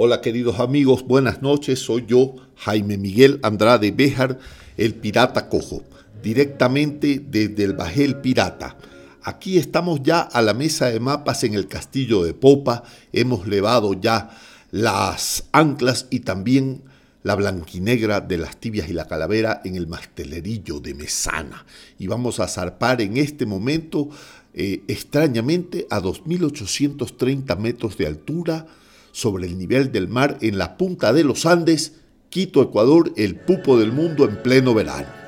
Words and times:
Hola 0.00 0.20
queridos 0.20 0.60
amigos, 0.60 1.04
buenas 1.04 1.42
noches. 1.42 1.80
Soy 1.80 2.04
yo, 2.06 2.36
Jaime 2.54 2.96
Miguel 2.96 3.40
Andrade 3.42 3.90
Béjar, 3.90 4.38
el 4.76 4.94
pirata 4.94 5.48
cojo, 5.48 5.82
directamente 6.22 7.20
desde 7.28 7.64
el 7.64 7.72
Bajel 7.72 8.20
Pirata. 8.20 8.76
Aquí 9.24 9.58
estamos 9.58 10.00
ya 10.04 10.20
a 10.20 10.40
la 10.40 10.54
mesa 10.54 10.86
de 10.86 11.00
mapas 11.00 11.42
en 11.42 11.54
el 11.54 11.66
castillo 11.66 12.22
de 12.22 12.32
Popa. 12.32 12.84
Hemos 13.12 13.48
levado 13.48 13.92
ya 13.92 14.30
las 14.70 15.48
anclas 15.50 16.06
y 16.10 16.20
también 16.20 16.84
la 17.24 17.34
blanquinegra 17.34 18.20
de 18.20 18.38
las 18.38 18.56
tibias 18.56 18.88
y 18.88 18.92
la 18.92 19.08
calavera 19.08 19.62
en 19.64 19.74
el 19.74 19.88
mastelerillo 19.88 20.78
de 20.78 20.94
Mesana. 20.94 21.66
Y 21.98 22.06
vamos 22.06 22.38
a 22.38 22.46
zarpar 22.46 23.00
en 23.00 23.16
este 23.16 23.46
momento, 23.46 24.10
eh, 24.54 24.80
extrañamente, 24.86 25.88
a 25.90 26.00
2.830 26.00 27.58
metros 27.58 27.98
de 27.98 28.06
altura 28.06 28.64
sobre 29.12 29.46
el 29.46 29.58
nivel 29.58 29.92
del 29.92 30.08
mar 30.08 30.38
en 30.40 30.58
la 30.58 30.76
punta 30.76 31.12
de 31.12 31.24
los 31.24 31.46
Andes, 31.46 31.94
Quito, 32.30 32.62
Ecuador, 32.62 33.12
el 33.16 33.36
pupo 33.36 33.78
del 33.78 33.92
mundo 33.92 34.24
en 34.24 34.42
pleno 34.42 34.74
verano. 34.74 35.27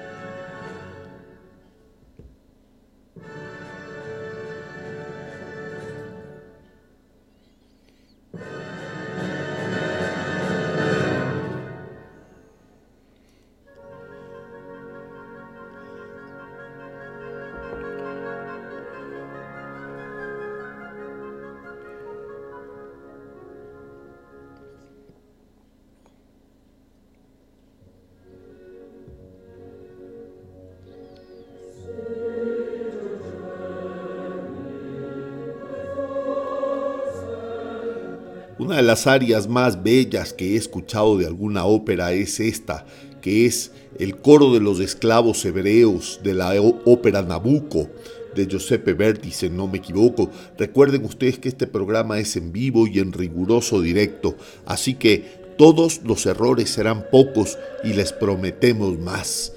Una 38.61 38.77
de 38.77 38.83
las 38.83 39.07
áreas 39.07 39.49
más 39.49 39.83
bellas 39.83 40.35
que 40.35 40.53
he 40.53 40.57
escuchado 40.57 41.17
de 41.17 41.25
alguna 41.25 41.65
ópera 41.65 42.13
es 42.13 42.41
esta, 42.41 42.85
que 43.23 43.47
es 43.47 43.73
el 43.99 44.19
coro 44.19 44.53
de 44.53 44.61
los 44.61 44.81
esclavos 44.81 45.43
hebreos 45.47 46.21
de 46.23 46.35
la 46.35 46.53
ópera 46.61 47.23
Nabucco 47.23 47.89
de 48.35 48.47
Giuseppe 48.47 48.93
Verdi, 48.93 49.31
si 49.31 49.49
no 49.49 49.67
me 49.67 49.79
equivoco. 49.79 50.29
Recuerden 50.59 51.07
ustedes 51.07 51.39
que 51.39 51.49
este 51.49 51.67
programa 51.67 52.19
es 52.19 52.37
en 52.37 52.53
vivo 52.53 52.87
y 52.87 52.99
en 52.99 53.15
riguroso 53.15 53.81
directo, 53.81 54.37
así 54.67 54.93
que 54.93 55.55
todos 55.57 56.03
los 56.05 56.27
errores 56.27 56.69
serán 56.69 57.07
pocos 57.11 57.57
y 57.83 57.95
les 57.95 58.13
prometemos 58.13 58.99
más. 58.99 59.55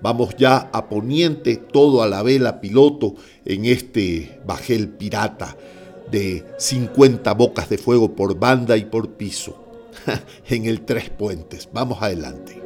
Vamos 0.00 0.36
ya 0.38 0.70
a 0.72 0.88
poniente 0.88 1.56
todo 1.56 2.04
a 2.04 2.06
la 2.06 2.22
vela 2.22 2.60
piloto 2.60 3.16
en 3.44 3.64
este 3.64 4.38
bajel 4.46 4.90
pirata 4.90 5.56
de 6.10 6.44
50 6.58 7.32
bocas 7.34 7.68
de 7.68 7.78
fuego 7.78 8.14
por 8.14 8.38
banda 8.38 8.76
y 8.76 8.84
por 8.84 9.10
piso 9.10 9.56
en 10.48 10.66
el 10.66 10.82
Tres 10.82 11.10
Puentes. 11.10 11.68
Vamos 11.72 12.02
adelante. 12.02 12.62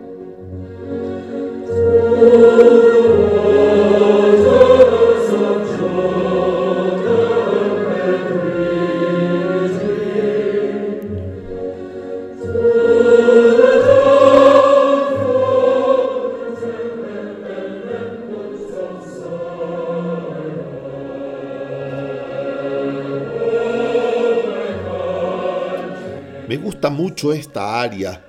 Esta 27.33 27.81
área. 27.81 28.25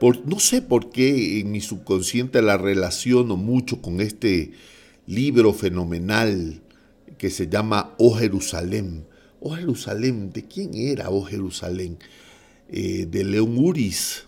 Por, 0.00 0.26
no 0.26 0.40
sé 0.40 0.62
por 0.62 0.90
qué 0.90 1.40
en 1.40 1.52
mi 1.52 1.60
subconsciente 1.60 2.42
la 2.42 2.58
relaciono 2.58 3.36
mucho 3.36 3.80
con 3.80 4.00
este 4.00 4.52
libro 5.06 5.52
fenomenal 5.52 6.60
que 7.18 7.30
se 7.30 7.48
llama 7.48 7.94
Oh 7.98 8.14
Jerusalén. 8.14 9.06
Oh 9.40 9.54
Jerusalén, 9.54 10.32
¿de 10.32 10.44
quién 10.44 10.74
era 10.74 11.10
Oh 11.10 11.24
Jerusalén? 11.24 11.98
Eh, 12.68 13.06
de 13.08 13.24
León 13.24 13.56
Uris. 13.56 14.24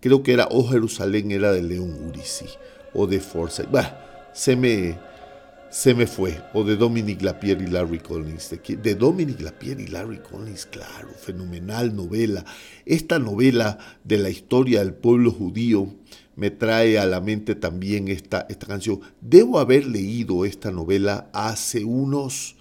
Creo 0.00 0.22
que 0.22 0.32
era 0.32 0.48
Oh 0.50 0.68
Jerusalén, 0.68 1.30
era 1.30 1.52
de 1.52 1.62
León 1.62 1.94
Uris, 2.06 2.26
sí. 2.26 2.46
O 2.92 3.06
de 3.06 3.20
Forsyth. 3.20 3.70
Bueno, 3.70 3.88
se 4.34 4.56
me, 4.56 4.98
se 5.74 5.92
me 5.92 6.06
fue, 6.06 6.40
o 6.52 6.62
de 6.62 6.76
Dominic 6.76 7.20
Lapierre 7.22 7.64
y 7.64 7.66
Larry 7.66 7.98
Collins. 7.98 8.54
De, 8.80 8.94
Dominic 8.94 9.40
Lapierre 9.40 9.82
y 9.82 9.86
Larry 9.88 10.18
Collins, 10.18 10.66
claro, 10.66 11.08
fenomenal 11.20 11.96
novela. 11.96 12.44
Esta 12.86 13.18
novela 13.18 13.78
de 14.04 14.18
la 14.18 14.30
historia 14.30 14.78
del 14.78 14.94
pueblo 14.94 15.32
judío 15.32 15.92
me 16.36 16.52
trae 16.52 16.96
a 17.00 17.06
la 17.06 17.20
mente 17.20 17.56
también 17.56 18.06
esta, 18.06 18.46
esta 18.48 18.68
canción. 18.68 19.00
Debo 19.20 19.58
haber 19.58 19.84
leído 19.84 20.44
esta 20.44 20.70
novela 20.70 21.28
hace 21.32 21.84
unos 21.84 22.54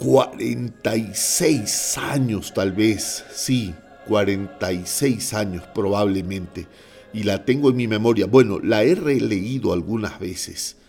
46 0.00 1.98
años 1.98 2.52
tal 2.52 2.72
vez, 2.72 3.24
sí, 3.32 3.72
46 4.08 5.34
años 5.34 5.62
probablemente, 5.72 6.66
y 7.12 7.22
la 7.22 7.44
tengo 7.44 7.70
en 7.70 7.76
mi 7.76 7.86
memoria. 7.86 8.26
Bueno, 8.26 8.58
la 8.58 8.82
he 8.82 8.96
releído 8.96 9.72
algunas 9.72 10.18
veces 10.18 10.79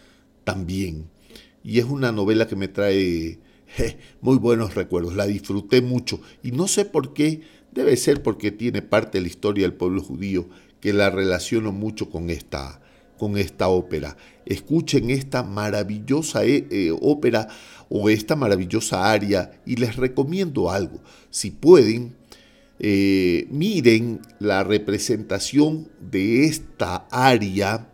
también. 0.43 1.09
Y 1.63 1.79
es 1.79 1.85
una 1.85 2.11
novela 2.11 2.47
que 2.47 2.55
me 2.55 2.67
trae 2.67 3.39
muy 4.21 4.37
buenos 4.37 4.75
recuerdos. 4.75 5.15
La 5.15 5.27
disfruté 5.27 5.81
mucho. 5.81 6.21
Y 6.43 6.51
no 6.51 6.67
sé 6.67 6.85
por 6.85 7.13
qué, 7.13 7.41
debe 7.71 7.95
ser 7.97 8.21
porque 8.23 8.51
tiene 8.51 8.81
parte 8.81 9.17
de 9.17 9.23
la 9.23 9.27
historia 9.27 9.63
del 9.63 9.73
pueblo 9.73 10.01
judío, 10.01 10.47
que 10.79 10.93
la 10.93 11.09
relaciono 11.09 11.71
mucho 11.71 12.09
con 12.09 12.29
esta, 12.29 12.81
con 13.17 13.37
esta 13.37 13.67
ópera. 13.67 14.17
Escuchen 14.45 15.09
esta 15.09 15.43
maravillosa 15.43 16.43
eh, 16.43 16.67
eh, 16.69 16.91
ópera 16.99 17.47
o 17.89 18.09
esta 18.09 18.35
maravillosa 18.35 19.11
aria 19.11 19.51
y 19.65 19.75
les 19.75 19.95
recomiendo 19.95 20.71
algo. 20.71 21.01
Si 21.29 21.51
pueden, 21.51 22.15
eh, 22.79 23.47
miren 23.51 24.21
la 24.39 24.63
representación 24.63 25.87
de 25.99 26.45
esta 26.45 27.07
aria 27.11 27.90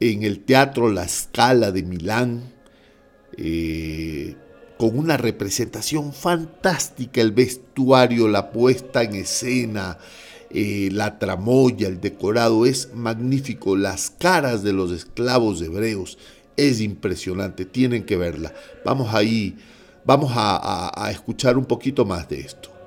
en 0.00 0.22
el 0.22 0.40
Teatro 0.40 0.90
La 0.90 1.08
Scala 1.08 1.72
de 1.72 1.82
Milán, 1.82 2.52
eh, 3.36 4.36
con 4.78 4.96
una 4.96 5.16
representación 5.16 6.12
fantástica, 6.12 7.20
el 7.20 7.32
vestuario, 7.32 8.28
la 8.28 8.50
puesta 8.50 9.02
en 9.02 9.14
escena, 9.16 9.98
eh, 10.50 10.88
la 10.92 11.18
tramoya, 11.18 11.88
el 11.88 12.00
decorado 12.00 12.64
es 12.64 12.94
magnífico, 12.94 13.76
las 13.76 14.10
caras 14.10 14.62
de 14.62 14.72
los 14.72 14.92
esclavos 14.92 15.60
hebreos 15.60 16.16
es 16.56 16.80
impresionante, 16.80 17.64
tienen 17.64 18.04
que 18.04 18.16
verla. 18.16 18.54
Vamos 18.84 19.12
ahí, 19.14 19.56
vamos 20.04 20.32
a 20.34 21.08
escuchar 21.10 21.58
un 21.58 21.64
poquito 21.64 22.04
más 22.04 22.28
de 22.28 22.40
esto. 22.40 22.78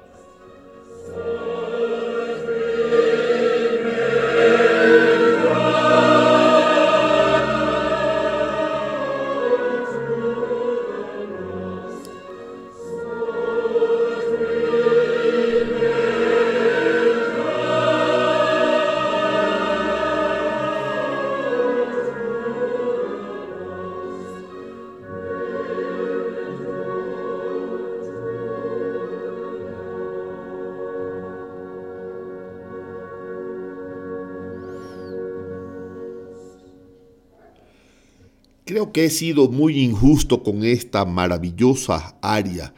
Que 38.93 39.05
he 39.05 39.09
sido 39.09 39.49
muy 39.49 39.79
injusto 39.79 40.43
con 40.43 40.65
esta 40.65 41.05
maravillosa 41.05 42.17
aria 42.21 42.73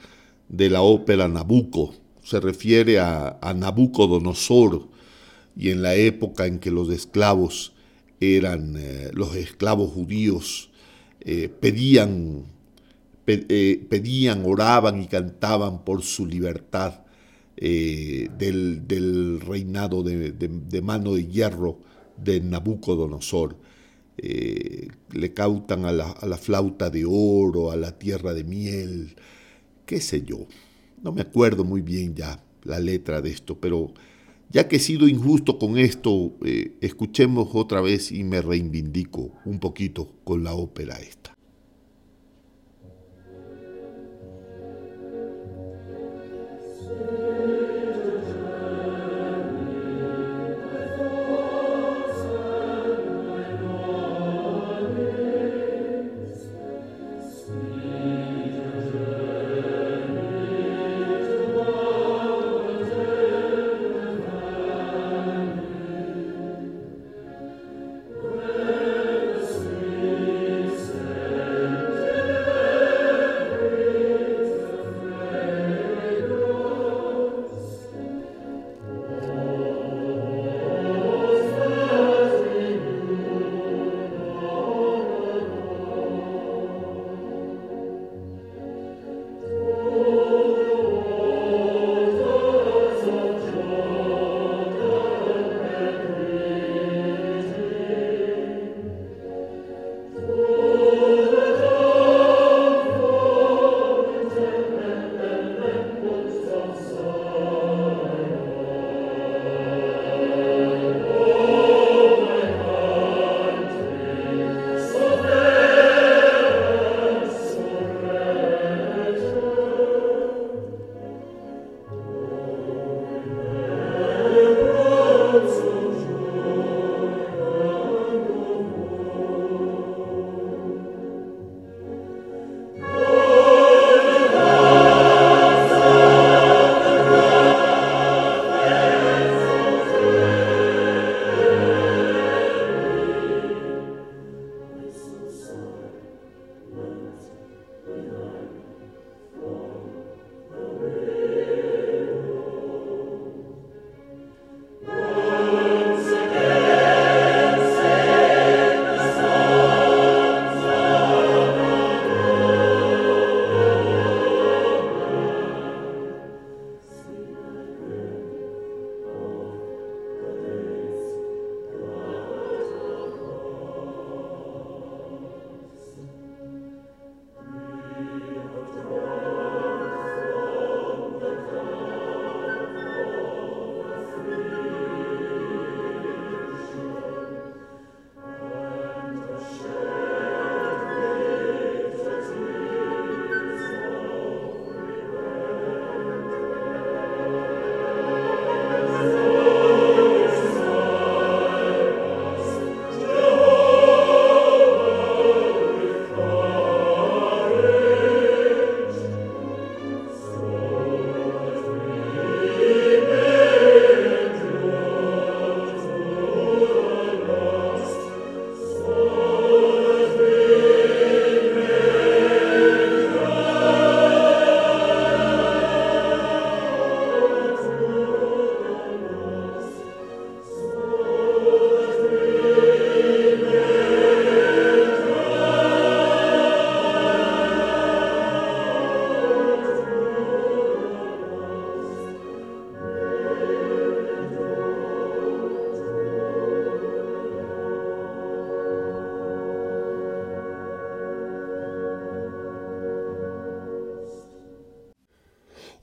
de 0.48 0.70
la 0.70 0.82
ópera 0.82 1.28
Nabucco. 1.28 1.96
Se 2.24 2.40
refiere 2.40 3.00
a, 3.00 3.40
Nabucodonosor 3.56 4.88
y 5.58 5.72
en 5.72 5.82
la 5.82 5.96
época 5.96 6.46
en 6.46 6.60
que 6.60 6.70
los 6.70 6.90
esclavos 6.90 7.74
eran, 8.20 8.76
eh, 8.78 9.10
los 9.14 9.36
esclavos 9.36 9.92
judíos 9.92 10.70
eh, 11.22 11.50
pedían, 11.50 12.44
eh, 13.26 13.84
pedían, 13.90 14.44
oraban 14.46 15.02
y 15.02 15.08
cantaban 15.08 15.84
por 15.84 16.04
su 16.04 16.26
libertad. 16.26 17.00
del, 17.56 19.40
reinado 19.42 20.04
de, 20.04 20.82
mano 20.82 21.14
de 21.14 21.26
hierro 21.28 21.80
de 22.18 22.42
Nabucodonosor. 22.42 23.56
Eh, 24.18 24.88
le 25.12 25.34
cautan 25.34 25.86
a 25.86 25.92
la, 25.92 26.38
flauta 26.38 26.90
de 26.90 27.04
oro, 27.08 27.72
a 27.72 27.76
la 27.76 27.98
tierra 27.98 28.34
de 28.34 28.44
miel, 28.44 29.16
qué 29.86 30.00
sé 30.02 30.24
yo. 30.24 30.48
No 31.02 31.12
me 31.12 31.22
acuerdo 31.22 31.64
muy 31.64 31.82
bien 31.82 32.16
ya 32.16 32.44
la 32.64 32.80
letra 32.80 33.22
de 33.22 33.32
esto, 33.32 33.60
pero 33.60 33.94
ya 34.50 34.68
que 34.68 34.78
he 34.78 34.80
sido 34.80 35.08
injusto 35.08 35.58
con 35.58 35.78
esto, 35.78 36.34
eh, 36.46 36.74
escuchemos 36.82 37.50
otra 37.54 37.82
vez 37.82 38.12
y 38.12 38.24
me 38.24 38.42
reivindico 38.42 39.32
un 39.46 39.60
poquito 39.60 40.10
con 40.24 40.44
la 40.44 40.54
ópera 40.54 41.00
esta. 41.00 41.34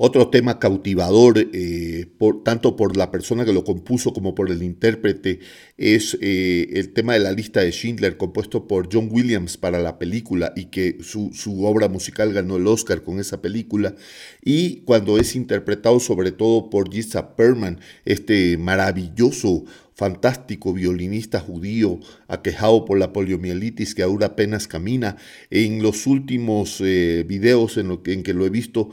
Otro 0.02 0.30
tema 0.30 0.58
cautivador, 0.58 1.50
eh, 1.52 2.06
tanto 2.42 2.74
por 2.74 2.96
la 2.96 3.10
persona 3.10 3.44
que 3.44 3.52
lo 3.52 3.64
compuso 3.64 4.14
como 4.14 4.34
por 4.34 4.50
el 4.50 4.62
intérprete, 4.62 5.40
es 5.76 6.16
eh, 6.22 6.70
el 6.72 6.94
tema 6.94 7.12
de 7.12 7.18
la 7.18 7.32
lista 7.32 7.60
de 7.60 7.70
Schindler, 7.70 8.16
compuesto 8.16 8.66
por 8.66 8.88
John 8.90 9.10
Williams 9.12 9.58
para 9.58 9.78
la 9.78 9.98
película 9.98 10.54
y 10.56 10.70
que 10.70 10.96
su, 11.02 11.34
su 11.34 11.66
obra 11.66 11.90
musical 11.90 12.32
ganó 12.32 12.56
el 12.56 12.66
Oscar 12.66 13.02
con 13.02 13.20
esa 13.20 13.42
película. 13.42 13.94
Y 14.42 14.76
cuando 14.86 15.18
es 15.18 15.36
interpretado 15.36 16.00
sobre 16.00 16.32
todo 16.32 16.70
por 16.70 16.90
Gisa 16.90 17.36
Perman, 17.36 17.78
este 18.06 18.56
maravilloso 18.56 19.66
fantástico 19.92 20.72
violinista 20.72 21.40
judío 21.40 22.00
aquejado 22.26 22.86
por 22.86 22.98
la 22.98 23.12
poliomielitis 23.12 23.94
que 23.94 24.02
ahora 24.02 24.28
apenas 24.28 24.66
camina. 24.66 25.18
En 25.50 25.82
los 25.82 26.06
últimos 26.06 26.80
eh, 26.80 27.22
videos 27.28 27.76
en, 27.76 27.88
lo 27.88 28.00
en 28.06 28.22
que 28.22 28.32
lo 28.32 28.46
he 28.46 28.48
visto, 28.50 28.88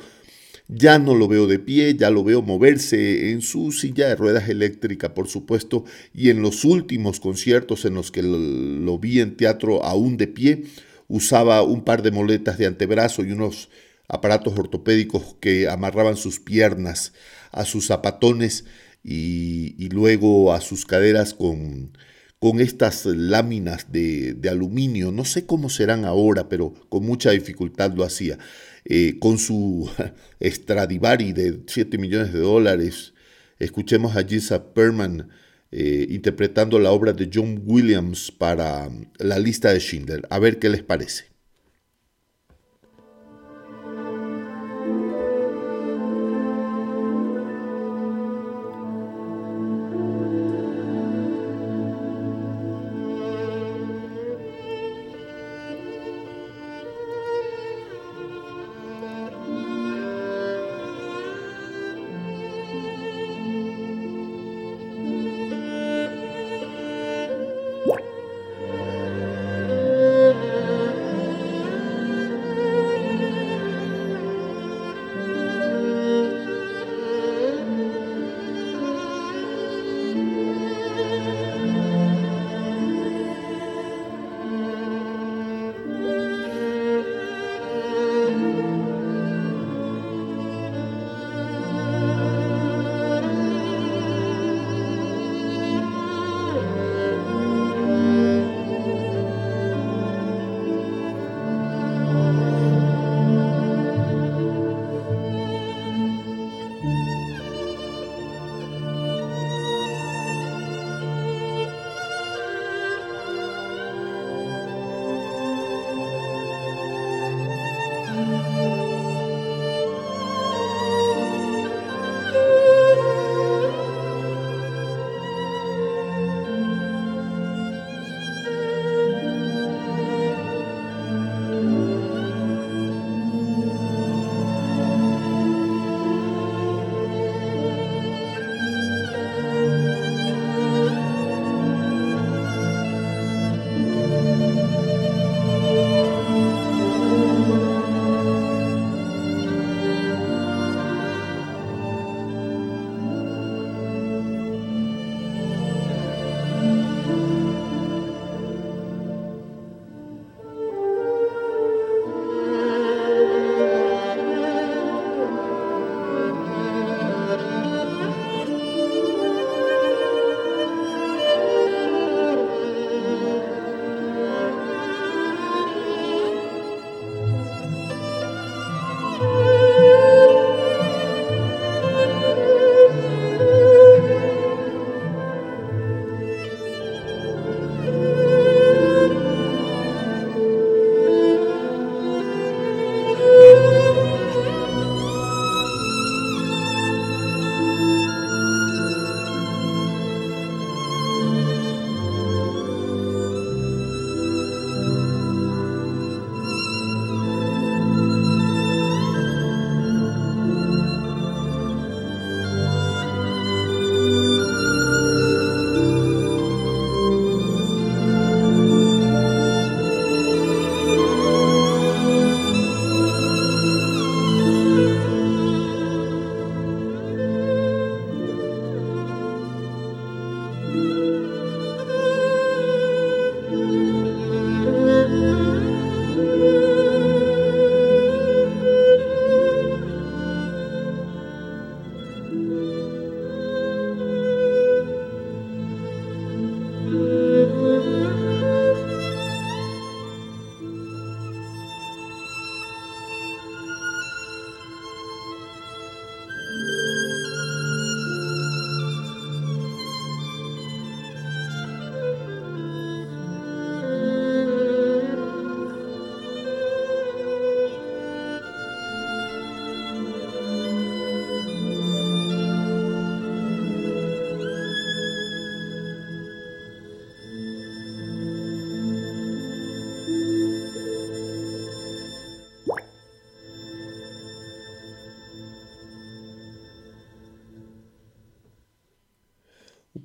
ya 0.67 0.99
no 0.99 1.15
lo 1.15 1.27
veo 1.27 1.47
de 1.47 1.59
pie, 1.59 1.95
ya 1.95 2.09
lo 2.09 2.23
veo 2.23 2.41
moverse 2.41 3.31
en 3.31 3.41
su 3.41 3.71
silla 3.71 4.07
de 4.07 4.15
ruedas 4.15 4.49
eléctrica, 4.49 5.13
por 5.13 5.27
supuesto, 5.27 5.85
y 6.13 6.29
en 6.29 6.41
los 6.41 6.65
últimos 6.65 7.19
conciertos 7.19 7.85
en 7.85 7.93
los 7.93 8.11
que 8.11 8.21
lo, 8.23 8.99
vi 8.99 9.21
en 9.21 9.37
teatro 9.37 9.83
aún 9.83 10.17
de 10.17 10.27
pie, 10.27 10.63
usaba 11.07 11.61
un 11.63 11.83
par 11.83 12.01
de 12.01 12.11
moletas 12.11 12.57
de 12.57 12.65
antebrazo 12.65 13.23
y 13.23 13.31
unos 13.31 13.69
aparatos 14.09 14.57
ortopédicos 14.57 15.35
que 15.39 15.69
amarraban 15.69 16.17
sus 16.17 16.39
piernas 16.39 17.13
a 17.51 17.65
sus 17.65 17.87
zapatones 17.87 18.65
y, 19.03 19.89
luego 19.89 20.53
a 20.53 20.59
sus 20.59 20.85
caderas 20.85 21.33
con, 21.33 21.91
con 22.39 22.59
estas 22.59 23.05
láminas 23.05 23.91
de, 23.91 24.37
aluminio, 24.49 25.11
no 25.11 25.25
sé 25.25 25.45
cómo 25.45 25.69
serán 25.69 26.05
ahora, 26.05 26.49
pero 26.49 26.73
con 26.89 27.05
mucha 27.05 27.31
dificultad 27.31 27.93
lo 27.93 28.03
hacía, 28.03 28.37
eh, 28.89 29.17
con 29.19 29.37
su 29.37 29.89
Stradivari 30.41 31.33
de 31.33 31.61
7 31.67 31.97
millones 31.97 32.33
de 32.33 32.39
dólares. 32.39 33.13
Escuchemos 33.59 34.15
a 34.15 34.23
Gisa 34.23 34.73
Perman 34.73 35.29
eh, 35.71 36.07
interpretando 36.09 36.79
la 36.79 36.91
obra 36.91 37.11
de 37.11 37.29
John 37.33 37.61
Williams 37.65 38.31
para 38.31 38.89
la 39.17 39.39
lista 39.39 39.73
de 39.73 39.79
Schindler. 39.79 40.25
A 40.29 40.39
ver 40.39 40.59
qué 40.59 40.69
les 40.69 40.83
parece. 40.83 41.36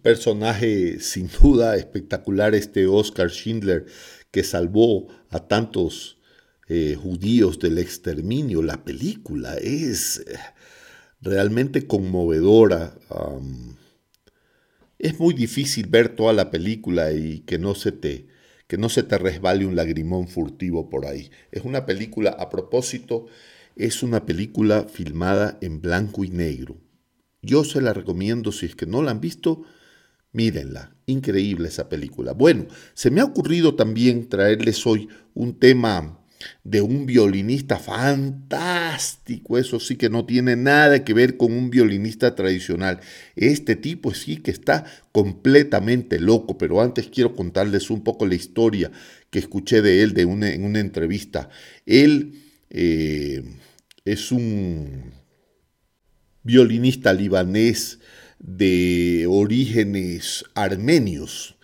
Personaje 0.03 1.01
sin 1.01 1.29
duda 1.41 1.77
espectacular 1.77 2.55
este 2.55 2.87
Oscar 2.87 3.31
Schindler 3.31 3.87
que 4.31 4.43
salvó 4.43 5.09
a 5.31 5.47
tantos 5.47 6.19
eh, 6.69 6.97
judíos 7.01 7.59
del 7.59 7.79
exterminio. 7.79 8.63
La 8.63 8.85
película 8.85 9.57
es 9.57 10.19
eh, 10.27 10.39
realmente 11.21 11.87
conmovedora. 11.87 12.95
es 14.99 15.19
muy 15.19 15.35
difícil 15.35 15.87
ver 15.89 16.15
toda 16.15 16.33
la 16.33 16.51
película 16.51 17.13
y 17.13 17.41
que 17.41 17.59
no 17.59 17.75
se 17.75 17.93
te 17.93 18.33
que 18.73 18.79
no 18.79 18.89
se 18.89 19.03
te 19.03 19.19
resbale 19.19 19.67
un 19.67 19.77
lagrimón 19.77 20.29
furtivo 20.29 20.89
por 20.89 21.05
ahí. 21.05 21.31
Es 21.51 21.63
una 21.65 21.85
película, 21.85 22.31
a 22.31 22.49
propósito, 22.49 23.27
es 23.77 24.03
una 24.03 24.25
película 24.25 24.85
filmada 24.85 25.59
en 25.61 25.83
blanco 25.83 26.25
y 26.25 26.31
negro. 26.31 26.81
Yo 27.43 27.65
se 27.65 27.83
la 27.83 27.93
recomiendo 27.93 28.51
si 28.51 28.65
es 28.65 28.75
que 28.75 28.87
no 28.87 29.03
la 29.03 29.11
han 29.11 29.21
visto 29.21 29.67
Mírenla, 30.33 30.95
increíble 31.07 31.69
esa 31.69 31.89
película. 31.89 32.33
Bueno, 32.33 32.67
se 32.95 33.11
me 33.11 33.21
ha 33.21 33.25
ocurrido 33.25 33.75
también 33.75 34.29
traerles 34.29 34.87
hoy 34.87 35.09
un 35.35 35.59
tema 35.59 36.19
de 36.65 36.81
un 36.81 37.07
violinista 37.07 37.79
fantástico, 37.79 39.59
eso 39.59 39.79
sí 39.79 39.97
que 39.97 40.09
no 40.11 40.25
tiene 40.25 40.57
nada 40.57 41.05
que 41.05 41.15
ver 41.15 41.37
con 41.37 41.53
un 41.53 41.71
violinista 41.71 42.35
tradicional. 42.35 43.01
Este 43.37 43.77
tipo 43.77 44.15
sí 44.15 44.39
que 44.39 44.51
está 44.51 44.85
completamente 45.13 46.19
loco, 46.19 46.59
pero 46.59 46.81
antes 46.81 47.09
quiero 47.09 47.37
contarles 47.37 47.91
un 47.91 48.03
poco 48.03 48.27
la 48.27 48.35
historia 48.35 48.91
que 49.31 49.39
escuché 49.39 49.83
de 49.83 50.03
él 50.03 50.15
de 50.15 50.23
en 50.23 50.65
una 50.65 50.81
entrevista. 50.81 51.49
Él 51.87 52.43
eh, 52.71 53.43
es 54.05 54.33
un 54.33 55.13
violinista 56.43 57.13
libanés 57.13 58.01
de 58.43 59.27
orígenes 59.29 60.45
armenios, 60.55 61.57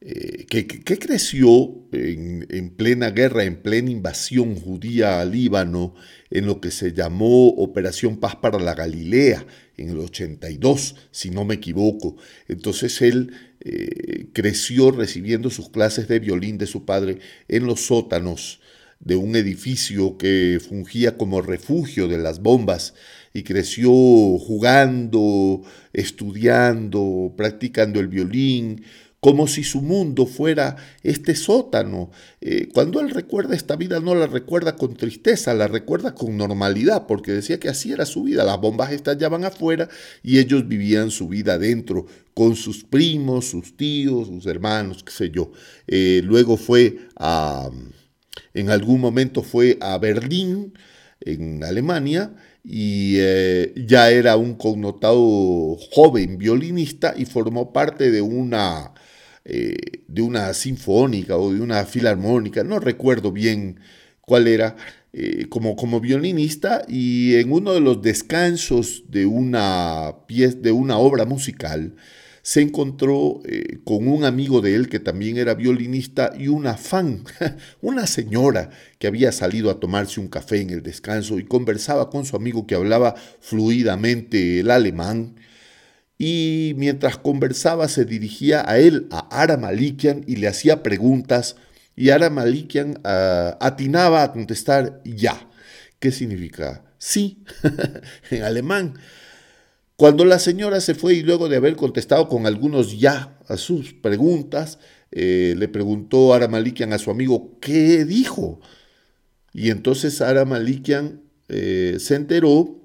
eh, 0.00 0.46
que, 0.48 0.66
creció 0.66 1.74
en, 1.92 2.70
plena 2.70 3.10
guerra, 3.10 3.44
en 3.44 3.56
plena 3.56 3.90
invasión 3.90 4.56
judía 4.56 5.20
a 5.20 5.24
Líbano, 5.24 5.94
en 6.30 6.46
lo 6.46 6.60
que 6.60 6.70
se 6.70 6.92
llamó 6.92 7.48
Operación 7.48 8.18
Paz 8.18 8.36
para 8.36 8.58
la 8.58 8.74
Galilea, 8.74 9.46
en 9.76 9.90
el 9.90 9.98
82, 9.98 10.96
si 11.10 11.30
no 11.30 11.44
me 11.44 11.54
equivoco. 11.54 12.16
Entonces 12.48 13.00
él 13.02 13.32
eh, 13.60 14.26
creció 14.32 14.90
recibiendo 14.90 15.50
sus 15.50 15.70
clases 15.70 16.08
de 16.08 16.18
violín 16.18 16.58
de 16.58 16.66
su 16.66 16.84
padre 16.84 17.18
en 17.48 17.66
los 17.66 17.86
sótanos 17.86 18.60
de 19.00 19.16
un 19.16 19.34
edificio 19.34 20.16
que 20.16 20.60
fungía 20.66 21.16
como 21.16 21.42
refugio 21.42 22.06
de 22.06 22.18
las 22.18 22.40
bombas 22.40 22.94
y 23.32 23.42
creció 23.42 23.90
jugando, 23.90 25.62
estudiando, 25.92 27.32
practicando 27.36 28.00
el 28.00 28.08
violín, 28.08 28.82
como 29.22 29.46
si 29.46 29.62
su 29.62 29.82
mundo 29.82 30.26
fuera 30.26 30.74
este 31.04 31.36
sótano. 31.36 32.10
Eh, 32.40 32.68
cuando 32.74 32.98
él 32.98 33.08
recuerda 33.10 33.54
esta 33.54 33.76
vida, 33.76 34.00
no 34.00 34.16
la 34.16 34.26
recuerda 34.26 34.74
con 34.74 34.96
tristeza, 34.96 35.54
la 35.54 35.68
recuerda 35.68 36.12
con 36.12 36.36
normalidad, 36.36 37.06
porque 37.06 37.30
decía 37.30 37.60
que 37.60 37.68
así 37.68 37.92
era 37.92 38.04
su 38.04 38.24
vida. 38.24 38.42
Las 38.42 38.60
bombas 38.60 38.90
estallaban 38.90 39.44
afuera 39.44 39.88
y 40.24 40.40
ellos 40.40 40.66
vivían 40.66 41.12
su 41.12 41.28
vida 41.28 41.54
adentro, 41.54 42.06
con 42.34 42.56
sus 42.56 42.82
primos, 42.82 43.46
sus 43.46 43.76
tíos, 43.76 44.26
sus 44.26 44.44
hermanos, 44.46 45.04
qué 45.04 45.12
sé 45.12 45.30
yo. 45.30 45.52
Eh, 45.86 46.20
luego 46.24 46.56
fue 46.56 46.98
a, 47.14 47.70
en 48.54 48.70
algún 48.70 49.00
momento 49.00 49.44
fue 49.44 49.78
a 49.80 49.98
Berlín, 49.98 50.74
en 51.20 51.62
Alemania, 51.62 52.34
y 52.64 53.16
eh, 53.18 53.72
ya 53.76 54.10
era 54.10 54.36
un 54.36 54.54
connotado 54.54 55.76
joven 55.90 56.38
violinista 56.38 57.14
y 57.16 57.24
formó 57.24 57.72
parte 57.72 58.10
de 58.10 58.22
una, 58.22 58.92
eh, 59.44 59.76
de 60.06 60.22
una 60.22 60.54
sinfónica 60.54 61.36
o 61.36 61.52
de 61.52 61.60
una 61.60 61.84
filarmónica, 61.84 62.62
no 62.64 62.78
recuerdo 62.78 63.32
bien 63.32 63.80
cuál 64.20 64.46
era, 64.46 64.76
eh, 65.12 65.46
como, 65.48 65.76
como 65.76 66.00
violinista 66.00 66.84
y 66.88 67.34
en 67.36 67.52
uno 67.52 67.74
de 67.74 67.80
los 67.80 68.00
descansos 68.00 69.04
de 69.08 69.26
una, 69.26 70.14
pieza, 70.26 70.56
de 70.58 70.72
una 70.72 70.98
obra 70.98 71.24
musical, 71.24 71.96
se 72.42 72.60
encontró 72.60 73.40
eh, 73.44 73.78
con 73.84 74.08
un 74.08 74.24
amigo 74.24 74.60
de 74.60 74.74
él 74.74 74.88
que 74.88 74.98
también 74.98 75.36
era 75.36 75.54
violinista 75.54 76.32
y 76.36 76.48
una 76.48 76.76
fan, 76.76 77.24
una 77.80 78.06
señora 78.08 78.70
que 78.98 79.06
había 79.06 79.30
salido 79.30 79.70
a 79.70 79.78
tomarse 79.78 80.20
un 80.20 80.26
café 80.26 80.60
en 80.60 80.70
el 80.70 80.82
descanso 80.82 81.38
y 81.38 81.44
conversaba 81.44 82.10
con 82.10 82.24
su 82.24 82.34
amigo 82.34 82.66
que 82.66 82.74
hablaba 82.74 83.14
fluidamente 83.40 84.60
el 84.60 84.70
alemán. 84.72 85.36
Y 86.18 86.74
mientras 86.76 87.16
conversaba 87.16 87.88
se 87.88 88.04
dirigía 88.04 88.68
a 88.68 88.78
él, 88.78 89.06
a 89.10 89.28
Ara 89.30 89.56
Malikian, 89.56 90.24
y 90.26 90.36
le 90.36 90.48
hacía 90.48 90.82
preguntas. 90.82 91.56
Y 91.96 92.10
Ara 92.10 92.30
Malikian 92.30 93.00
ah, 93.04 93.56
atinaba 93.60 94.22
a 94.22 94.32
contestar 94.32 95.00
ya. 95.04 95.48
¿Qué 95.98 96.12
significa? 96.12 96.84
Sí, 96.98 97.42
en 98.30 98.42
alemán. 98.44 98.94
Cuando 100.02 100.24
la 100.24 100.40
señora 100.40 100.80
se 100.80 100.96
fue 100.96 101.14
y 101.14 101.22
luego 101.22 101.48
de 101.48 101.54
haber 101.54 101.76
contestado 101.76 102.28
con 102.28 102.44
algunos 102.48 102.98
ya 102.98 103.38
a 103.46 103.56
sus 103.56 103.92
preguntas, 103.92 104.80
eh, 105.12 105.54
le 105.56 105.68
preguntó 105.68 106.34
Ara 106.34 106.48
Malikian 106.48 106.92
a 106.92 106.98
su 106.98 107.12
amigo, 107.12 107.56
¿qué 107.60 108.04
dijo? 108.04 108.60
Y 109.52 109.70
entonces 109.70 110.20
Ara 110.20 110.44
Malikian 110.44 111.22
eh, 111.48 111.98
se 112.00 112.16
enteró 112.16 112.80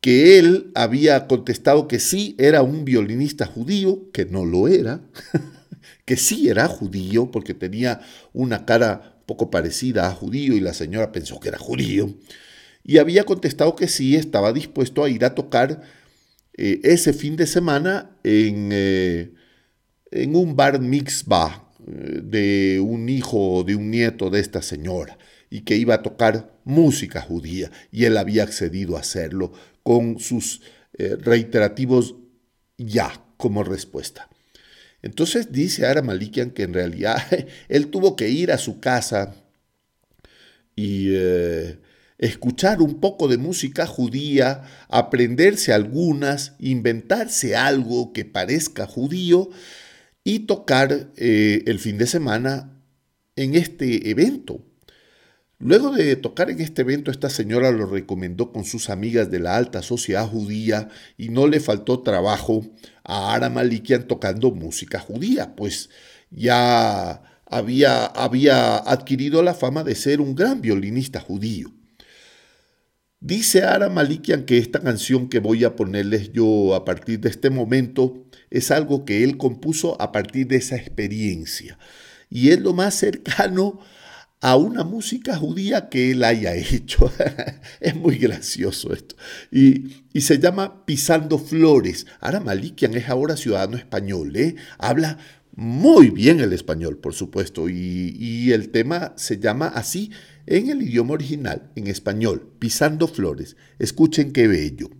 que 0.00 0.38
él 0.38 0.70
había 0.74 1.26
contestado 1.26 1.86
que 1.86 2.00
sí 2.00 2.34
era 2.38 2.62
un 2.62 2.86
violinista 2.86 3.44
judío, 3.44 4.10
que 4.10 4.24
no 4.24 4.46
lo 4.46 4.68
era, 4.68 5.02
que 6.06 6.16
sí 6.16 6.48
era 6.48 6.66
judío 6.66 7.30
porque 7.30 7.52
tenía 7.52 8.00
una 8.32 8.64
cara 8.64 9.20
poco 9.26 9.50
parecida 9.50 10.08
a 10.08 10.14
judío 10.14 10.54
y 10.54 10.60
la 10.60 10.72
señora 10.72 11.12
pensó 11.12 11.38
que 11.40 11.48
era 11.50 11.58
judío 11.58 12.08
y 12.84 12.98
había 12.98 13.24
contestado 13.24 13.74
que 13.74 13.88
sí, 13.88 14.14
estaba 14.14 14.52
dispuesto 14.52 15.02
a 15.02 15.08
ir 15.08 15.24
a 15.24 15.34
tocar 15.34 15.80
eh, 16.56 16.80
ese 16.84 17.14
fin 17.14 17.34
de 17.34 17.46
semana 17.46 18.16
en, 18.22 18.68
eh, 18.72 19.32
en 20.10 20.36
un 20.36 20.54
bar 20.54 20.80
mixba 20.80 21.72
eh, 21.86 22.20
de 22.22 22.80
un 22.80 23.08
hijo 23.08 23.54
o 23.54 23.64
de 23.64 23.74
un 23.74 23.90
nieto 23.90 24.28
de 24.28 24.40
esta 24.40 24.60
señora 24.60 25.18
y 25.48 25.62
que 25.62 25.76
iba 25.76 25.94
a 25.94 26.02
tocar 26.02 26.60
música 26.64 27.22
judía 27.22 27.70
y 27.90 28.04
él 28.04 28.18
había 28.18 28.42
accedido 28.42 28.96
a 28.96 29.00
hacerlo 29.00 29.52
con 29.82 30.18
sus 30.18 30.62
reiterativos 30.96 32.14
ya 32.78 33.20
como 33.36 33.64
respuesta. 33.64 34.28
Entonces 35.02 35.50
dice 35.50 35.86
Ara 35.86 36.02
Malikian 36.02 36.52
que 36.52 36.62
en 36.62 36.72
realidad 36.72 37.16
él 37.68 37.88
tuvo 37.88 38.14
que 38.14 38.28
ir 38.28 38.52
a 38.52 38.58
su 38.58 38.78
casa 38.78 39.34
y 40.76 41.14
escuchar 42.18 42.80
un 42.80 43.00
poco 43.00 43.28
de 43.28 43.38
música 43.38 43.86
judía, 43.86 44.62
aprenderse 44.88 45.72
algunas, 45.72 46.54
inventarse 46.58 47.56
algo 47.56 48.12
que 48.12 48.24
parezca 48.24 48.86
judío 48.86 49.50
y 50.22 50.40
tocar 50.40 51.10
eh, 51.16 51.62
el 51.66 51.78
fin 51.78 51.98
de 51.98 52.06
semana 52.06 52.80
en 53.36 53.54
este 53.54 54.10
evento. 54.10 54.64
Luego 55.58 55.92
de 55.92 56.16
tocar 56.16 56.50
en 56.50 56.60
este 56.60 56.82
evento, 56.82 57.10
esta 57.10 57.30
señora 57.30 57.70
lo 57.70 57.86
recomendó 57.86 58.52
con 58.52 58.64
sus 58.64 58.90
amigas 58.90 59.30
de 59.30 59.38
la 59.38 59.56
alta 59.56 59.82
sociedad 59.82 60.28
judía 60.28 60.88
y 61.16 61.28
no 61.28 61.46
le 61.46 61.60
faltó 61.60 62.02
trabajo 62.02 62.66
a 63.02 63.34
Ara 63.34 63.50
Malikian 63.50 64.06
tocando 64.06 64.50
música 64.50 64.98
judía, 64.98 65.54
pues 65.54 65.90
ya 66.30 67.22
había, 67.46 68.06
había 68.06 68.76
adquirido 68.76 69.42
la 69.42 69.54
fama 69.54 69.84
de 69.84 69.94
ser 69.94 70.20
un 70.20 70.34
gran 70.34 70.60
violinista 70.60 71.20
judío. 71.20 71.72
Dice 73.24 73.62
Ara 73.62 73.88
Malikian 73.88 74.44
que 74.44 74.58
esta 74.58 74.80
canción 74.80 75.30
que 75.30 75.38
voy 75.38 75.64
a 75.64 75.76
ponerles 75.76 76.30
yo 76.34 76.74
a 76.74 76.84
partir 76.84 77.20
de 77.20 77.30
este 77.30 77.48
momento 77.48 78.22
es 78.50 78.70
algo 78.70 79.06
que 79.06 79.24
él 79.24 79.38
compuso 79.38 79.98
a 79.98 80.12
partir 80.12 80.46
de 80.46 80.56
esa 80.56 80.76
experiencia. 80.76 81.78
Y 82.28 82.50
es 82.50 82.60
lo 82.60 82.74
más 82.74 82.96
cercano 82.96 83.80
a 84.42 84.56
una 84.56 84.84
música 84.84 85.38
judía 85.38 85.88
que 85.88 86.10
él 86.10 86.22
haya 86.22 86.54
hecho. 86.54 87.10
es 87.80 87.96
muy 87.96 88.18
gracioso 88.18 88.92
esto. 88.92 89.16
Y, 89.50 90.04
se 90.20 90.38
llama 90.38 90.84
Pisando 90.84 91.38
Flores. 91.38 92.06
Ara 92.20 92.40
Malikian 92.40 92.92
es 92.92 93.08
ahora 93.08 93.38
ciudadano 93.38 93.78
español. 93.78 94.36
¿eh? 94.36 94.56
Habla 94.76 95.16
muy 95.56 96.10
bien 96.10 96.40
el 96.40 96.52
español, 96.52 96.98
por 96.98 97.14
supuesto. 97.14 97.70
Y, 97.70 98.14
y 98.18 98.52
el 98.52 98.68
tema 98.68 99.14
se 99.16 99.38
llama 99.38 99.68
así 99.68 100.10
en 100.46 100.70
el 100.70 100.82
idioma 100.82 101.14
original, 101.14 101.70
en 101.74 101.86
español, 101.86 102.52
pisando 102.58 103.08
flores. 103.08 103.56
Escuchen 103.78 104.32
qué 104.32 104.48
bello. 104.48 104.90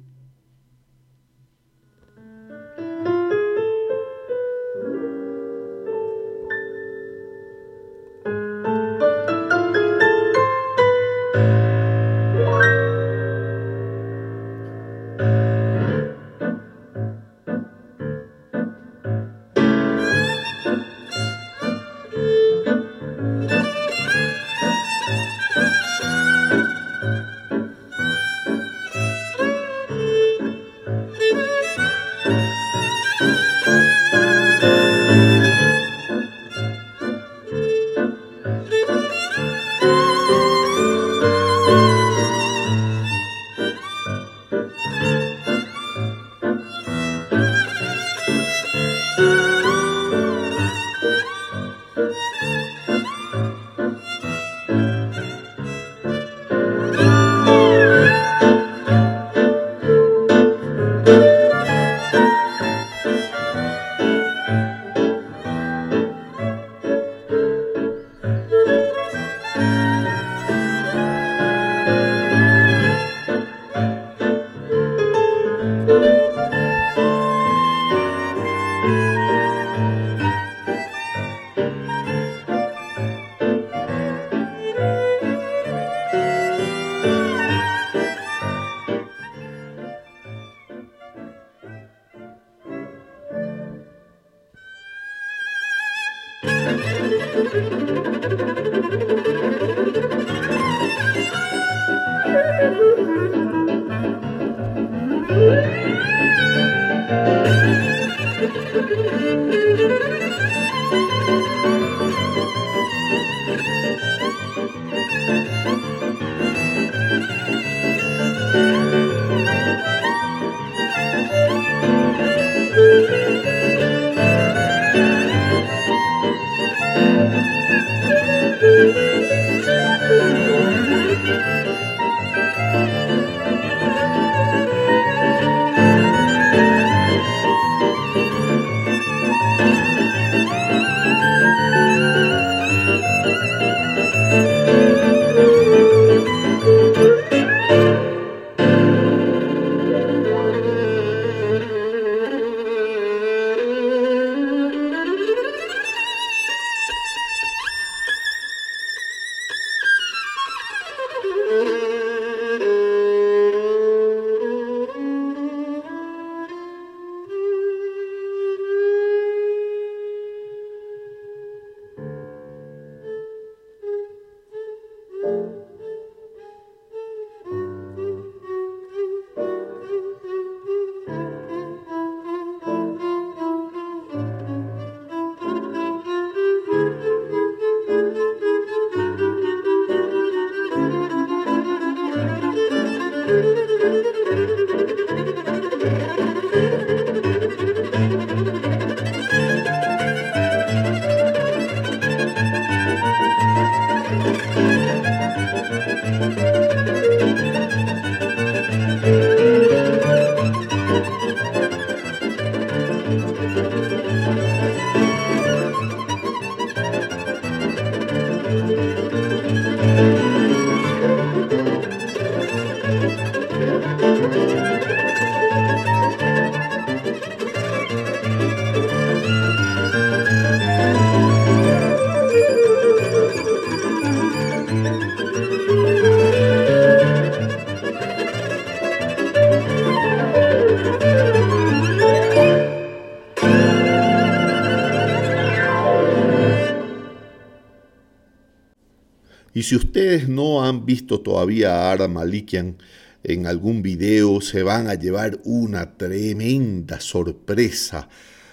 Si 249.64 249.74
ustedes 249.74 250.29
no 250.29 250.64
han 250.64 250.87
visto 250.87 251.20
todavía 251.20 251.74
a 251.74 251.92
Ara 251.92 252.07
Malikian 252.07 252.77
en 253.24 253.46
algún 253.46 253.83
video, 253.83 254.40
se 254.40 254.62
van 254.62 254.88
a 254.88 254.94
llevar 254.94 255.40
una 255.44 255.96
tremenda 255.96 257.00
sorpresa 257.00 258.09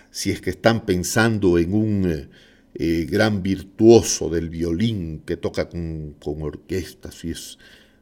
si 0.10 0.32
es 0.32 0.42
que 0.42 0.50
están 0.50 0.86
pensando 0.86 1.58
en 1.58 1.74
un 1.74 2.12
eh, 2.12 2.30
eh, 2.74 3.08
gran 3.10 3.44
virtuoso 3.44 4.30
del 4.30 4.50
violín 4.50 5.24
que 5.26 5.38
toca 5.38 5.70
con, 5.70 6.16
orquesta, 6.24 7.12
si 7.12 7.32
es 7.32 7.58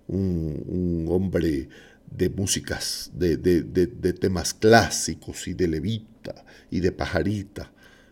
un, 0.08 1.06
hombre 1.10 1.70
de 2.10 2.30
músicas, 2.30 3.12
de, 3.14 3.38
de, 3.38 4.14
temas 4.14 4.54
clásicos 4.54 5.48
y 5.48 5.54
de 5.54 5.68
levita 5.68 6.46
y 6.72 6.80
de 6.80 6.92
pajarita 6.92 7.72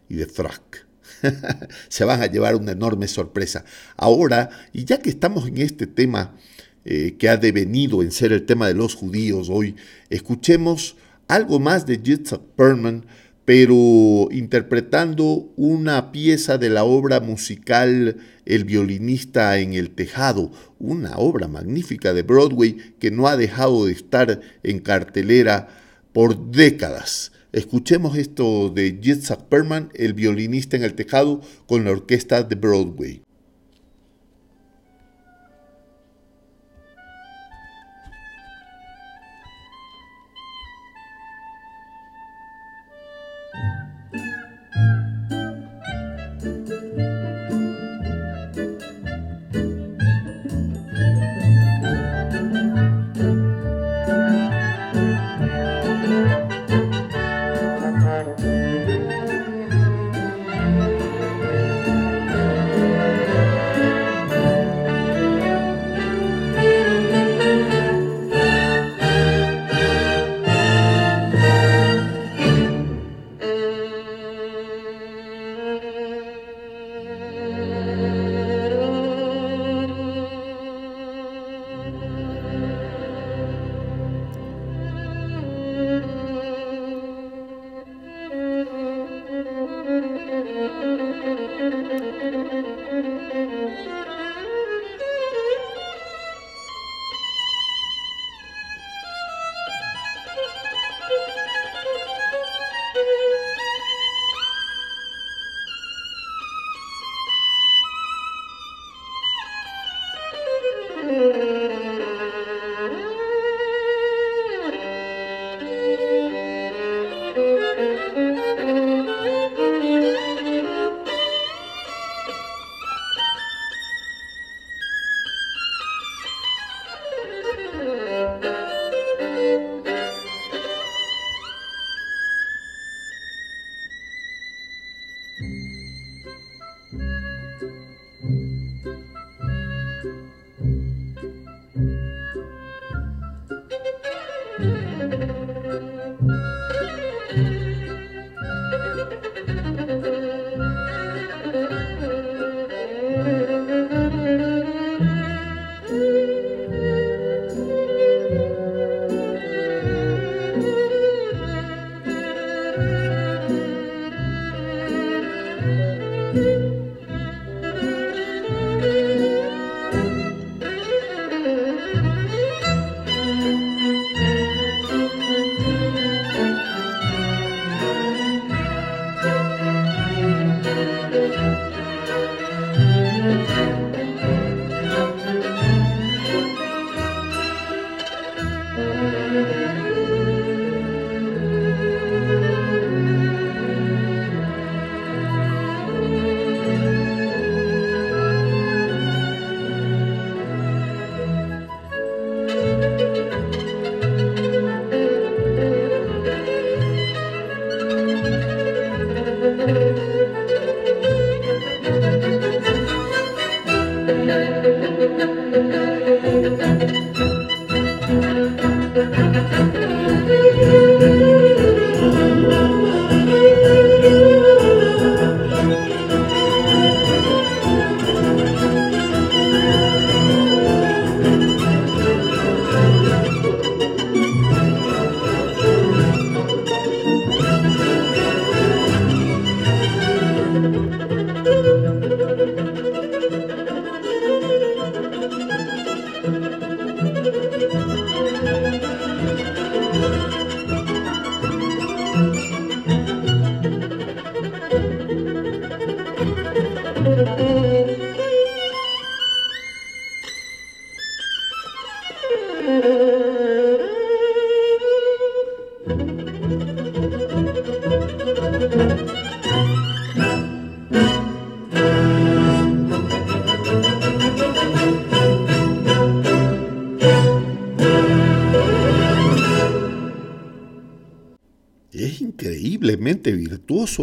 y 0.09 0.15
de 0.15 0.27
frac. 0.27 0.86
se 1.89 2.05
van 2.05 2.21
a 2.21 2.27
llevar 2.27 2.55
una 2.55 2.71
enorme 2.71 3.07
sorpresa. 3.07 3.65
Ahora, 3.95 4.49
y 4.73 4.85
ya 4.85 4.99
que 4.99 5.09
estamos 5.09 5.47
en 5.47 5.57
este 5.59 5.87
tema 5.87 6.35
eh, 6.85 7.15
que 7.17 7.29
ha 7.29 7.37
devenido 7.37 8.01
en 8.01 8.11
ser 8.11 8.31
el 8.31 8.45
tema 8.45 8.67
de 8.67 8.73
los 8.73 8.95
judíos 8.95 9.49
hoy, 9.49 9.75
escuchemos 10.09 10.95
algo 11.27 11.59
más 11.59 11.85
de 11.85 12.01
Yitzhak 12.01 12.41
Perman, 12.55 13.05
pero 13.43 14.27
interpretando 14.31 15.53
una 15.55 16.11
pieza 16.11 16.57
de 16.57 16.69
la 16.69 16.83
obra 16.83 17.21
musical 17.21 18.17
El 18.45 18.65
violinista 18.65 19.57
en 19.57 19.73
el 19.73 19.91
tejado, 19.91 20.51
una 20.79 21.17
obra 21.17 21.47
magnífica 21.47 22.13
de 22.13 22.23
Broadway 22.23 22.75
que 22.99 23.11
no 23.11 23.27
ha 23.27 23.37
dejado 23.37 23.85
de 23.85 23.93
estar 23.93 24.41
en 24.63 24.79
cartelera 24.79 25.69
por 26.11 26.51
décadas. 26.51 27.31
Escuchemos 27.57 28.15
esto 28.15 28.69
de 28.69 28.99
Yitzhak 29.01 29.45
Perman, 29.45 29.89
el 29.95 30.13
violinista 30.13 30.77
en 30.77 30.83
el 30.83 30.93
tejado, 30.93 31.41
con 31.65 31.85
la 31.85 31.89
orquesta 31.89 32.43
de 32.43 32.53
Broadway. 32.53 33.23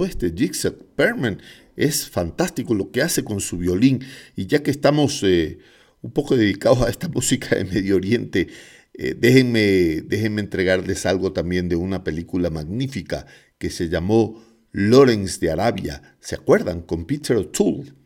Este 0.07 0.33
Jigsaw 0.35 0.75
Perman. 0.97 1.40
Es 1.77 2.09
fantástico 2.09 2.75
lo 2.75 2.90
que 2.90 3.03
hace 3.03 3.25
con 3.25 3.40
su 3.40 3.59
violín. 3.59 4.05
Y 4.37 4.47
ya 4.47 4.62
que 4.62 4.70
estamos 4.70 5.23
eh, 5.23 5.59
un 6.03 6.12
poco 6.12 6.37
dedicados 6.37 6.83
a 6.83 6.90
esta 6.90 7.09
música 7.14 7.57
de 7.57 7.64
Medio 7.64 7.97
Oriente, 7.97 8.49
eh, 8.94 9.14
déjenme, 9.18 10.03
déjenme 10.03 10.40
entregarles 10.40 11.05
algo 11.07 11.33
también 11.33 11.68
de 11.68 11.77
una 11.77 12.05
película 12.05 12.51
magnífica 12.51 13.27
que 13.59 13.70
se 13.70 13.88
llamó 13.88 14.42
Lawrence 14.73 15.38
de 15.40 15.51
Arabia. 15.51 16.16
¿Se 16.20 16.35
acuerdan? 16.35 16.83
Con 16.83 17.05
Peter 17.05 17.37
O'Toole. 17.37 18.04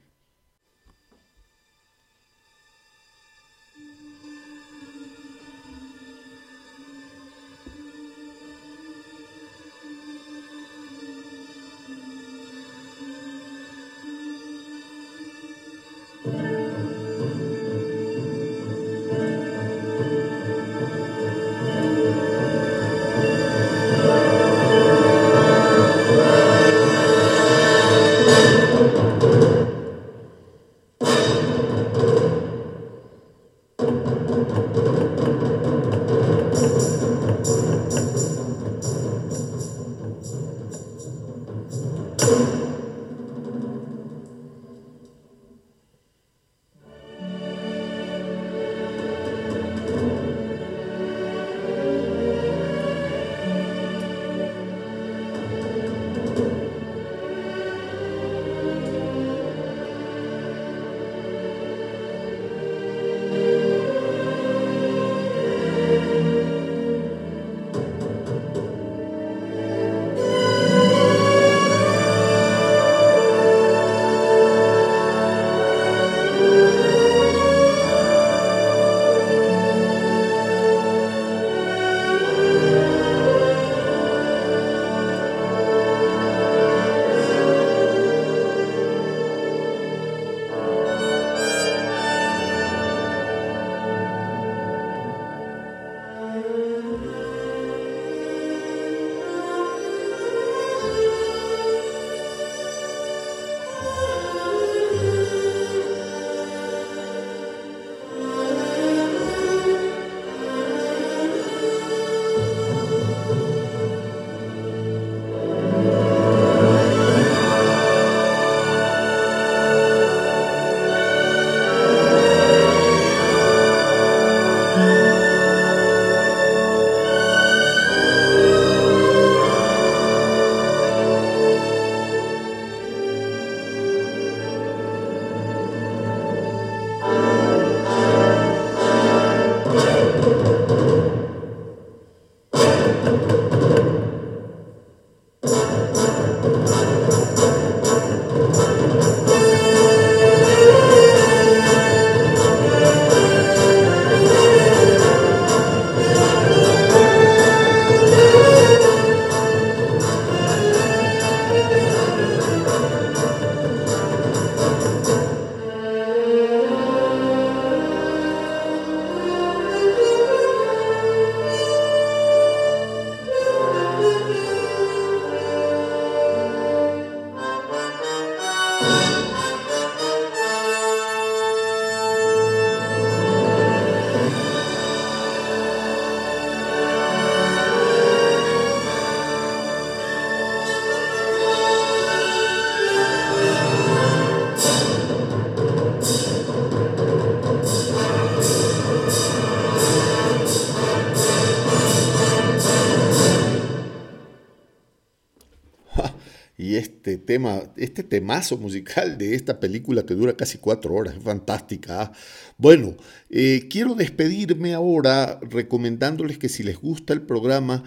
Y 206.59 206.75
este 206.75 207.19
tema, 207.19 207.73
este 207.77 208.03
temazo 208.03 208.59
musical 208.59 209.17
de 209.17 209.37
esta 209.37 209.61
película 209.61 210.05
que 210.05 210.15
dura 210.15 210.37
casi 210.37 210.59
cuatro 210.59 210.93
horas, 210.93 211.15
es 211.17 211.23
fantástica. 211.23 212.03
¿ah? 212.03 212.13
Bueno, 212.59 212.97
eh, 213.31 213.69
quiero 213.71 213.95
despedirme 213.95 214.75
ahora 214.75 215.39
recomendándoles 215.41 216.37
que 216.37 216.49
si 216.49 216.65
les 216.65 216.77
gusta 216.77 217.13
el 217.13 217.23
programa, 217.23 217.85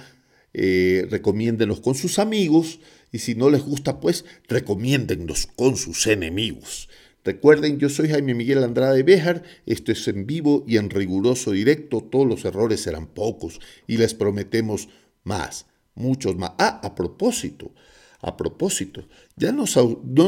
eh, 0.54 1.06
recomiéndenlos 1.12 1.82
con 1.82 1.96
sus 1.96 2.18
amigos 2.18 2.80
y 3.12 3.20
si 3.20 3.36
no 3.36 3.50
les 3.50 3.62
gusta, 3.62 4.00
pues 4.00 4.24
recomiéndenlos 4.48 5.48
con 5.48 5.76
sus 5.76 6.08
enemigos. 6.08 6.88
Recuerden, 7.26 7.78
yo 7.78 7.90
soy 7.90 8.08
Jaime 8.10 8.34
Miguel 8.34 8.64
Andrade 8.64 9.04
Béjar, 9.04 9.44
esto 9.66 9.92
es 9.92 10.08
en 10.08 10.26
vivo 10.26 10.64
y 10.66 10.78
en 10.78 10.90
riguroso 10.90 11.52
directo, 11.52 12.02
todos 12.02 12.26
los 12.26 12.46
errores 12.46 12.82
serán 12.82 13.08
pocos 13.08 13.60
y 13.86 13.98
les 13.98 14.14
prometemos 14.14 14.88
más, 15.24 15.68
muchos 15.94 16.38
más. 16.38 16.54
Ah, 16.58 16.80
a 16.82 16.96
propósito, 16.96 17.74
a 18.22 18.38
propósito, 18.38 19.08
ya 19.36 19.52
no 19.52 19.66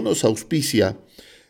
nos 0.02 0.24
auspicia 0.24 0.98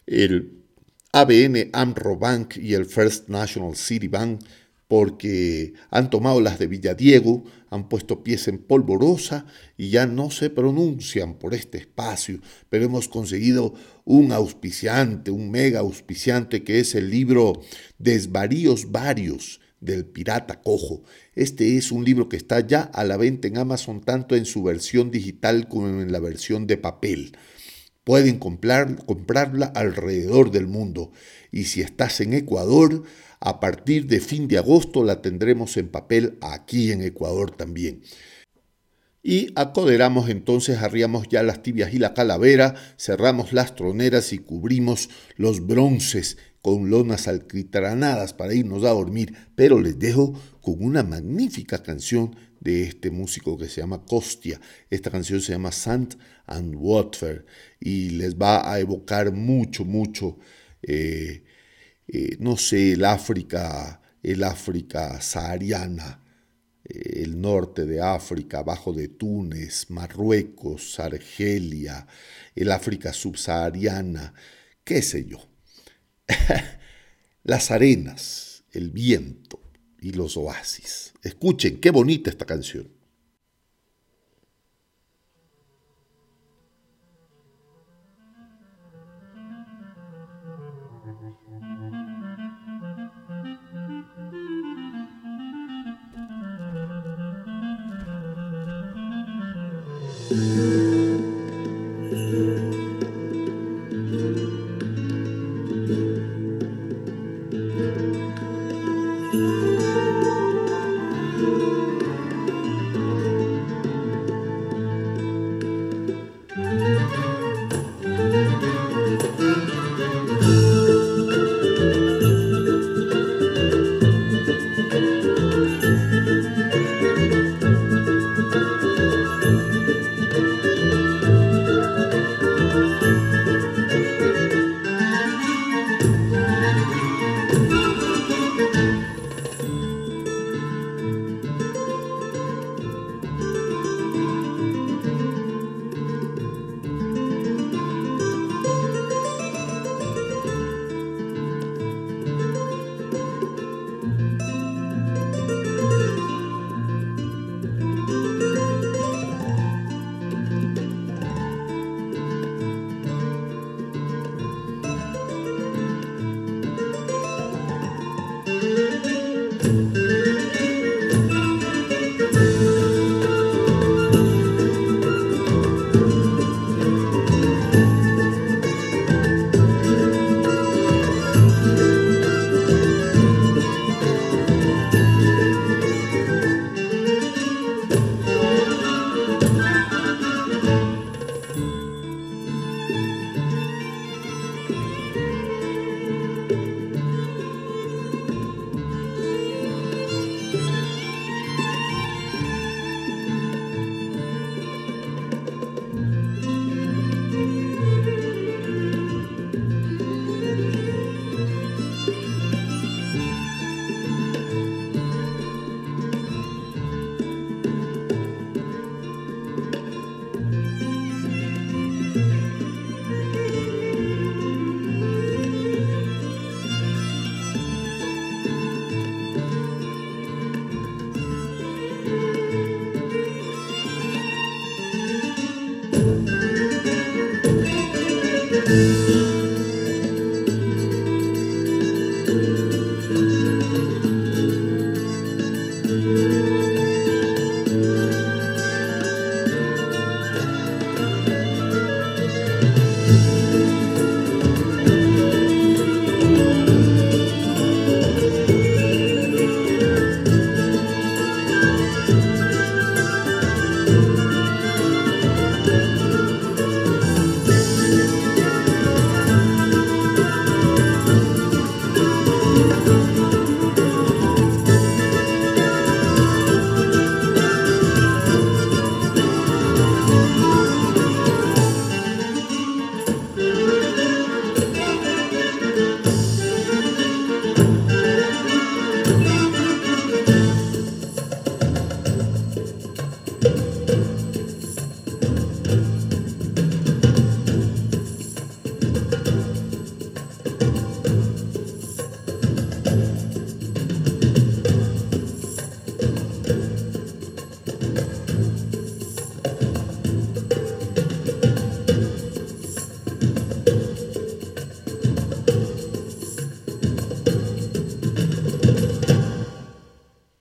el 0.05 0.63
ABN 1.11 1.69
AMRO 1.73 2.17
Bank 2.17 2.57
y 2.57 2.73
el 2.73 2.85
First 2.85 3.29
National 3.29 3.75
City 3.75 4.07
Bank 4.07 4.41
porque 4.87 5.73
han 5.89 6.09
tomado 6.09 6.41
las 6.41 6.59
de 6.59 6.67
Villadiego, 6.67 7.43
han 7.69 7.89
puesto 7.89 8.23
pies 8.23 8.47
en 8.47 8.59
polvorosa 8.59 9.47
y 9.77 9.89
ya 9.89 10.05
no 10.05 10.29
se 10.29 10.49
pronuncian 10.49 11.35
por 11.39 11.53
este 11.55 11.79
espacio, 11.79 12.39
pero 12.69 12.85
hemos 12.85 13.07
conseguido 13.07 13.73
un 14.05 14.31
auspiciante, 14.31 15.31
un 15.31 15.49
mega 15.49 15.79
auspiciante 15.79 16.63
que 16.63 16.79
es 16.79 16.93
el 16.93 17.09
libro 17.09 17.61
Desvaríos 17.97 18.91
Varios 18.91 19.61
del 19.83 20.05
Pirata 20.05 20.61
Cojo. 20.61 21.03
Este 21.35 21.77
es 21.77 21.91
un 21.91 22.05
libro 22.05 22.29
que 22.29 22.37
está 22.37 22.59
ya 22.59 22.81
a 22.81 23.03
la 23.03 23.17
venta 23.17 23.47
en 23.47 23.57
Amazon 23.57 24.01
tanto 24.01 24.35
en 24.35 24.45
su 24.45 24.63
versión 24.63 25.11
digital 25.11 25.67
como 25.67 25.87
en 26.01 26.11
la 26.11 26.19
versión 26.19 26.67
de 26.67 26.77
papel. 26.77 27.37
Pueden 28.03 28.37
comprar, 28.37 29.05
comprarla 29.05 29.67
alrededor 29.67 30.51
del 30.51 30.67
mundo. 30.67 31.11
Y 31.51 31.65
si 31.65 31.81
estás 31.81 32.19
en 32.21 32.33
Ecuador, 32.33 33.03
a 33.39 33.59
partir 33.59 34.07
de 34.07 34.19
fin 34.19 34.47
de 34.47 34.57
agosto 34.57 35.03
la 35.03 35.21
tendremos 35.21 35.77
en 35.77 35.89
papel 35.89 36.37
aquí 36.41 36.91
en 36.91 37.01
Ecuador 37.01 37.51
también. 37.51 38.01
Y 39.25 39.53
acoderamos 39.55 40.29
entonces, 40.29 40.79
arriamos 40.79 41.29
ya 41.29 41.43
las 41.43 41.63
tibias 41.63 41.93
y 41.93 41.97
la 41.97 42.13
calavera, 42.13 42.75
cerramos 42.97 43.53
las 43.53 43.73
troneras 43.73 44.33
y 44.33 44.37
cubrimos 44.37 45.09
los 45.37 45.65
bronces 45.65 46.37
con 46.63 46.89
lonas 46.89 47.27
alquitranadas 47.27 48.33
para 48.33 48.53
irnos 48.53 48.85
a 48.85 48.91
dormir, 48.91 49.35
pero 49.53 49.81
les 49.81 49.99
dejo 49.99 50.33
con 50.61 50.81
una 50.81 51.03
magnífica 51.03 51.83
canción 51.83 52.35
de 52.61 52.83
este 52.83 53.11
músico 53.11 53.57
que 53.57 53.67
se 53.67 53.81
llama 53.81 54.05
Costia. 54.05 54.61
Esta 54.89 55.11
canción 55.11 55.41
se 55.41 55.51
llama 55.51 55.73
Sant 55.73 56.15
and 56.45 56.73
Water 56.77 57.45
y 57.81 58.11
les 58.11 58.35
va 58.35 58.71
a 58.71 58.79
evocar 58.79 59.33
mucho, 59.33 59.83
mucho 59.83 60.37
eh, 60.81 61.43
eh, 62.07 62.37
no 62.39 62.55
sé, 62.55 62.93
el 62.93 63.03
África, 63.03 64.01
el 64.21 64.45
África 64.45 65.19
sahariana, 65.19 66.23
eh, 66.85 67.23
el 67.23 67.41
norte 67.41 67.85
de 67.85 68.01
África, 68.01 68.59
abajo 68.59 68.93
de 68.93 69.09
Túnez, 69.09 69.89
Marruecos, 69.89 70.97
Argelia, 70.97 72.07
el 72.55 72.71
África 72.71 73.11
subsahariana, 73.11 74.33
qué 74.85 75.01
sé 75.01 75.25
yo. 75.25 75.52
Las 77.43 77.71
arenas, 77.71 78.63
el 78.71 78.89
viento 78.91 79.59
y 79.99 80.11
los 80.13 80.37
oasis. 80.37 81.13
Escuchen, 81.21 81.79
qué 81.79 81.91
bonita 81.91 82.29
esta 82.29 82.45
canción. 82.45 82.87